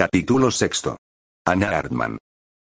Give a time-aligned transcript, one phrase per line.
[0.00, 0.96] Capítulo sexto.
[1.44, 2.16] Anna Hartman.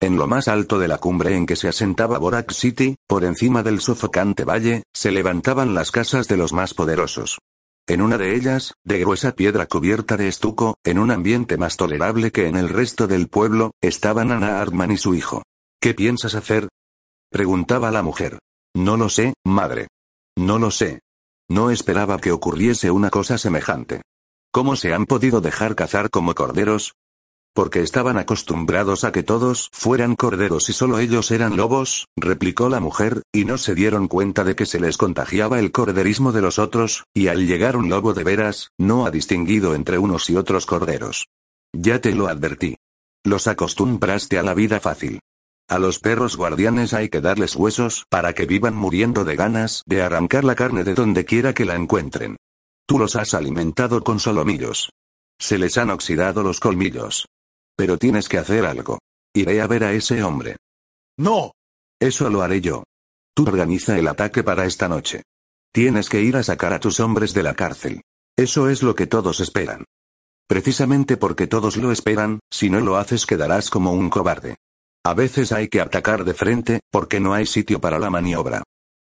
[0.00, 3.64] En lo más alto de la cumbre en que se asentaba Borak City, por encima
[3.64, 7.40] del sofocante valle, se levantaban las casas de los más poderosos.
[7.88, 12.30] En una de ellas, de gruesa piedra cubierta de estuco, en un ambiente más tolerable
[12.30, 15.42] que en el resto del pueblo, estaban Anna Hartman y su hijo.
[15.80, 16.69] ¿Qué piensas hacer?
[17.32, 18.38] preguntaba la mujer.
[18.77, 19.88] No lo sé, madre.
[20.37, 21.01] No lo sé.
[21.51, 24.02] No esperaba que ocurriese una cosa semejante.
[24.52, 26.95] ¿Cómo se han podido dejar cazar como corderos?
[27.55, 32.80] Porque estaban acostumbrados a que todos fueran corderos y solo ellos eran lobos, replicó la
[32.80, 36.59] mujer, y no se dieron cuenta de que se les contagiaba el corderismo de los
[36.59, 40.66] otros, y al llegar un lobo de veras, no ha distinguido entre unos y otros
[40.66, 41.28] corderos.
[41.72, 42.76] Ya te lo advertí.
[43.24, 45.20] Los acostumbraste a la vida fácil.
[45.68, 50.02] A los perros guardianes hay que darles huesos para que vivan muriendo de ganas de
[50.02, 52.36] arrancar la carne de donde quiera que la encuentren.
[52.86, 54.90] Tú los has alimentado con solomillos.
[55.38, 57.26] Se les han oxidado los colmillos.
[57.77, 58.98] Pero tienes que hacer algo.
[59.34, 60.56] Iré a ver a ese hombre.
[61.18, 61.52] No.
[62.01, 62.85] Eso lo haré yo.
[63.35, 65.23] Tú organiza el ataque para esta noche.
[65.73, 68.03] Tienes que ir a sacar a tus hombres de la cárcel.
[68.37, 69.85] Eso es lo que todos esperan.
[70.47, 74.57] Precisamente porque todos lo esperan, si no lo haces quedarás como un cobarde.
[75.05, 78.63] A veces hay que atacar de frente, porque no hay sitio para la maniobra.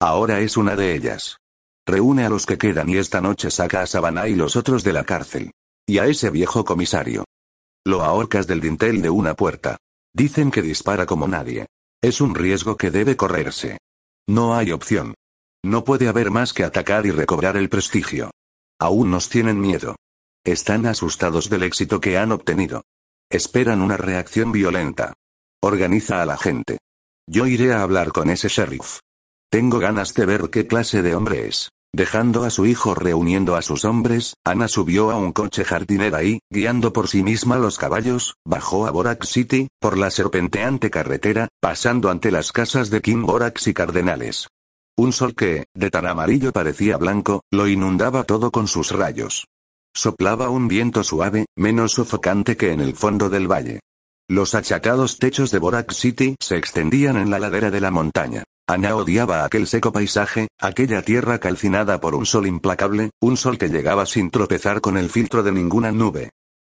[0.01, 1.39] Ahora es una de ellas.
[1.87, 4.93] Reúne a los que quedan y esta noche saca a Sabana y los otros de
[4.93, 5.51] la cárcel.
[5.87, 7.25] Y a ese viejo comisario.
[7.85, 9.77] Lo ahorcas del dintel de una puerta.
[10.15, 11.67] Dicen que dispara como nadie.
[12.01, 13.79] Es un riesgo que debe correrse.
[14.29, 15.15] No hay opción.
[15.65, 18.31] No puede haber más que atacar y recobrar el prestigio.
[18.79, 19.97] Aún nos tienen miedo.
[20.45, 22.83] Están asustados del éxito que han obtenido.
[23.31, 25.15] Esperan una reacción violenta.
[25.61, 26.79] Organiza a la gente.
[27.29, 28.99] Yo iré a hablar con ese sheriff.
[29.51, 31.71] Tengo ganas de ver qué clase de hombre es.
[31.95, 36.41] Dejando a su hijo reuniendo a sus hombres, Ana subió a un coche jardinera y,
[36.51, 42.11] guiando por sí misma los caballos, bajó a Borax City, por la serpenteante carretera, pasando
[42.11, 44.49] ante las casas de Kim Borax y Cardenales.
[44.97, 49.47] Un sol que, de tan amarillo parecía blanco, lo inundaba todo con sus rayos.
[49.95, 53.81] Soplaba un viento suave, menos sofocante que en el fondo del valle.
[54.31, 58.45] Los achacados techos de Borak City se extendían en la ladera de la montaña.
[58.67, 63.69] Ana odiaba aquel seco paisaje, aquella tierra calcinada por un sol implacable, un sol que
[63.69, 66.31] llegaba sin tropezar con el filtro de ninguna nube.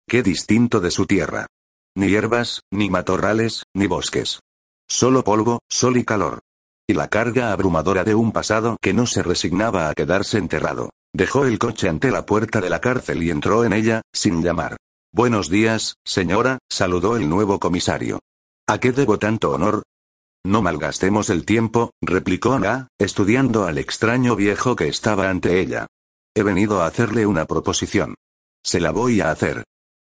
[0.07, 1.47] Qué distinto de su tierra.
[1.95, 4.41] Ni hierbas, ni matorrales, ni bosques.
[4.87, 6.39] Solo polvo, sol y calor.
[6.87, 10.91] Y la carga abrumadora de un pasado que no se resignaba a quedarse enterrado.
[11.13, 14.77] Dejó el coche ante la puerta de la cárcel y entró en ella, sin llamar.
[15.13, 18.19] Buenos días, señora, saludó el nuevo comisario.
[18.67, 19.83] ¿A qué debo tanto honor?
[20.47, 25.87] No malgastemos el tiempo, replicó Ana, estudiando al extraño viejo que estaba ante ella.
[26.33, 28.15] He venido a hacerle una proposición.
[28.63, 29.65] Se la voy a hacer.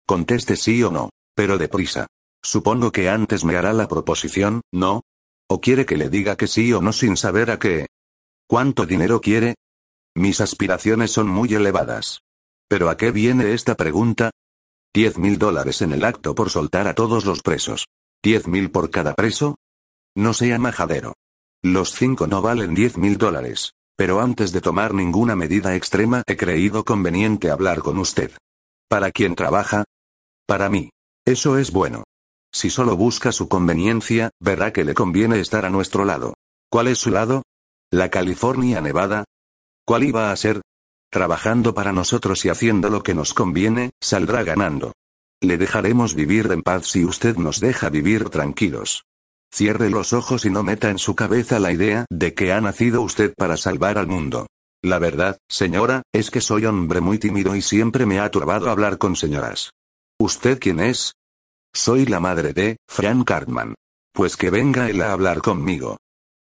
[0.08, 2.08] Conteste sí o no, pero deprisa.
[2.42, 5.02] Supongo que antes me hará la proposición, ¿no?
[5.50, 7.88] ¿O quiere que le diga que sí o no sin saber a qué?
[8.48, 9.56] ¿Cuánto dinero quiere?
[10.16, 12.22] Mis aspiraciones son muy elevadas.
[12.70, 14.32] ¿Pero a qué viene esta pregunta?
[14.94, 17.88] Diez mil dólares en el acto por soltar a todos los presos.
[18.24, 19.58] ¿Diez mil por cada preso?
[20.16, 21.14] No sea majadero.
[21.64, 23.74] Los cinco no valen diez mil dólares.
[23.98, 28.32] Pero antes de tomar ninguna medida extrema he creído conveniente hablar con usted.
[28.88, 29.84] ¿Para quién trabaja?
[30.48, 30.90] Para mí.
[31.26, 32.06] Eso es bueno.
[32.52, 36.36] Si solo busca su conveniencia, verá que le conviene estar a nuestro lado.
[36.72, 37.44] ¿Cuál es su lado?
[37.92, 39.26] ¿La California Nevada?
[39.86, 40.62] ¿Cuál iba a ser?
[41.12, 44.94] Trabajando para nosotros y haciendo lo que nos conviene, saldrá ganando.
[45.42, 49.04] Le dejaremos vivir en paz si usted nos deja vivir tranquilos.
[49.52, 53.02] Cierre los ojos y no meta en su cabeza la idea de que ha nacido
[53.02, 54.48] usted para salvar al mundo.
[54.82, 58.98] La verdad, señora, es que soy hombre muy tímido y siempre me ha turbado hablar
[58.98, 59.72] con señoras.
[60.20, 61.14] ¿Usted quién es?
[61.74, 63.76] Soy la madre de, Frank Cartman.
[64.14, 65.98] Pues que venga él a hablar conmigo.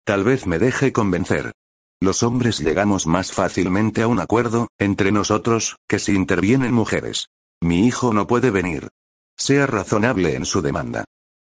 [0.05, 1.53] Tal vez me deje convencer.
[1.99, 7.29] Los hombres llegamos más fácilmente a un acuerdo, entre nosotros, que si intervienen mujeres.
[7.61, 8.89] Mi hijo no puede venir.
[9.35, 11.05] Sea razonable en su demanda.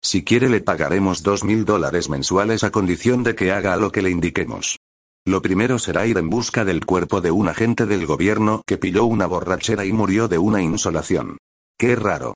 [0.05, 4.03] Si quiere le pagaremos dos mil dólares mensuales a condición de que haga lo que
[4.03, 4.77] le indiquemos.
[5.25, 9.05] Lo primero será ir en busca del cuerpo de un agente del gobierno que pilló
[9.05, 11.39] una borrachera y murió de una insolación.
[11.75, 12.35] Qué raro.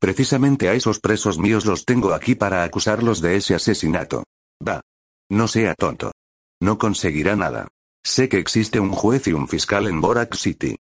[0.00, 4.24] Precisamente a esos presos míos los tengo aquí para acusarlos de ese asesinato.
[4.66, 4.80] Va.
[5.28, 6.12] No sea tonto.
[6.58, 7.68] No conseguirá nada.
[8.02, 10.74] Sé que existe un juez y un fiscal en Borak City.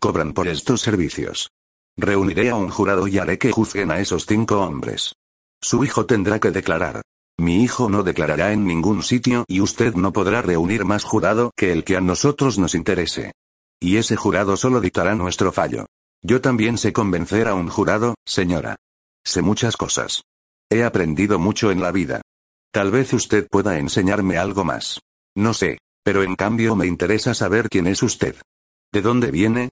[0.00, 1.52] Cobran por estos servicios.
[1.96, 5.14] Reuniré a un jurado y haré que juzguen a esos cinco hombres.
[5.64, 7.00] Su hijo tendrá que declarar.
[7.38, 11.72] Mi hijo no declarará en ningún sitio y usted no podrá reunir más jurado que
[11.72, 13.32] el que a nosotros nos interese.
[13.80, 15.86] Y ese jurado solo dictará nuestro fallo.
[16.22, 18.76] Yo también sé convencer a un jurado, señora.
[19.24, 20.24] Sé muchas cosas.
[20.68, 22.20] He aprendido mucho en la vida.
[22.70, 25.00] Tal vez usted pueda enseñarme algo más.
[25.34, 28.36] No sé, pero en cambio me interesa saber quién es usted.
[28.92, 29.70] ¿De dónde viene?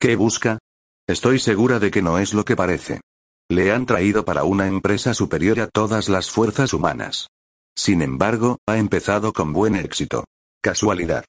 [0.00, 0.58] ¿Qué busca?
[1.06, 3.02] Estoy segura de que no es lo que parece.
[3.50, 7.28] Le han traído para una empresa superior a todas las fuerzas humanas.
[7.76, 10.24] Sin embargo, ha empezado con buen éxito.
[10.62, 11.24] Casualidad.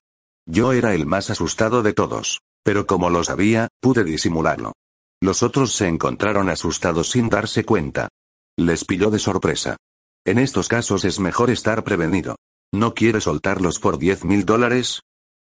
[0.48, 2.40] Yo era el más asustado de todos.
[2.64, 4.72] Pero como lo sabía, pude disimularlo.
[5.20, 8.08] Los otros se encontraron asustados sin darse cuenta.
[8.58, 9.76] Les pilló de sorpresa.
[10.24, 12.36] En estos casos es mejor estar prevenido.
[12.72, 15.02] ¿No quiere soltarlos por diez mil dólares?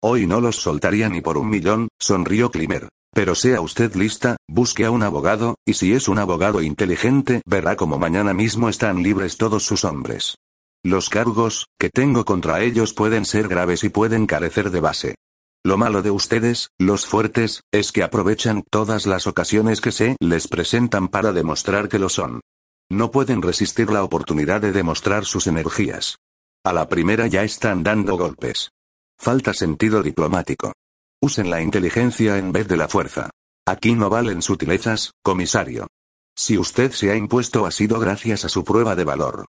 [0.02, 2.90] Hoy no los soltaría ni por un millón, sonrió Klimer.
[3.18, 7.76] Pero sea usted lista, busque a un abogado, y si es un abogado inteligente, verá
[7.76, 10.38] como mañana mismo están libres todos sus hombres.
[10.84, 15.16] Los cargos, que tengo contra ellos pueden ser graves y pueden carecer de base.
[15.64, 20.48] Lo malo de ustedes, los fuertes, es que aprovechan todas las ocasiones que se les
[20.48, 22.42] presentan para demostrar que lo son.
[22.88, 26.20] No pueden resistir la oportunidad de demostrar sus energías.
[26.64, 28.70] A la primera ya están dando golpes.
[29.18, 30.74] Falta sentido diplomático.
[31.22, 33.32] Usen la inteligencia en vez de la fuerza.
[33.66, 35.88] Aquí no valen sutilezas, comisario.
[36.36, 39.46] Si usted se ha impuesto ha sido gracias a su prueba de valor.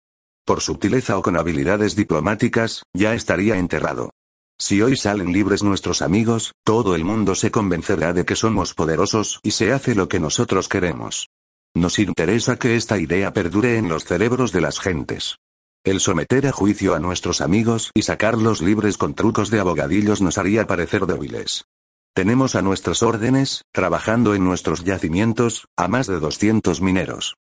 [0.46, 4.12] Por sutileza o con habilidades diplomáticas, ya estaría enterrado.
[4.58, 9.42] Si hoy salen libres nuestros amigos, todo el mundo se convencerá de que somos poderosos
[9.44, 11.28] y se hace lo que nosotros queremos.
[11.76, 15.36] Nos interesa que esta idea perdure en los cerebros de las gentes.
[15.84, 20.38] El someter a juicio a nuestros amigos y sacarlos libres con trucos de abogadillos nos
[20.38, 21.66] haría parecer débiles.
[22.14, 27.36] Tenemos a nuestras órdenes, trabajando en nuestros yacimientos, a más de 200 mineros.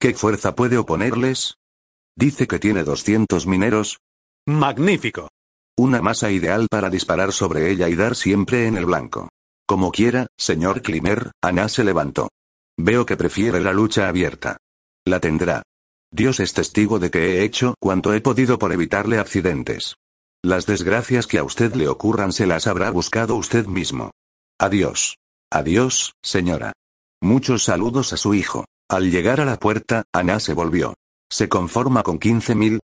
[0.00, 1.56] ¿Qué fuerza puede oponerles?
[2.16, 3.98] Dice que tiene 200 mineros.
[4.46, 5.28] Magnífico.
[5.78, 9.28] Una masa ideal para disparar sobre ella y dar siempre en el blanco.
[9.66, 12.28] Como quiera, señor Klimer, Ana se levantó.
[12.78, 14.56] Veo que prefiere la lucha abierta.
[15.04, 15.62] La tendrá.
[16.14, 19.96] Dios es testigo de que he hecho cuanto he podido por evitarle accidentes.
[20.44, 24.10] Las desgracias que a usted le ocurran se las habrá buscado usted mismo.
[24.60, 25.16] Adiós.
[25.50, 26.72] Adiós, señora.
[27.22, 28.66] Muchos saludos a su hijo.
[28.90, 30.94] Al llegar a la puerta, Ana se volvió.
[31.30, 32.80] ¿Se conforma con 15 mil?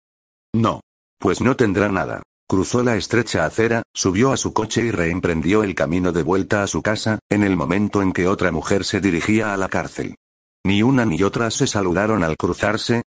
[0.53, 0.81] No.
[1.17, 2.21] Pues no tendrá nada.
[2.47, 6.67] Cruzó la estrecha acera, subió a su coche y reemprendió el camino de vuelta a
[6.67, 10.15] su casa, en el momento en que otra mujer se dirigía a la cárcel.
[10.63, 13.03] Ni una ni otra se saludaron al cruzarse,